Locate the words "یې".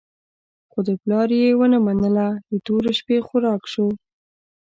1.41-1.49